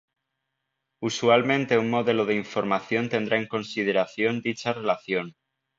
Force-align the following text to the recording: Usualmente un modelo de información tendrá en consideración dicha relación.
Usualmente 1.03 1.77
un 1.77 1.91
modelo 1.91 2.25
de 2.25 2.33
información 2.33 3.07
tendrá 3.07 3.37
en 3.37 3.45
consideración 3.47 4.41
dicha 4.41 4.73
relación. 4.73 5.35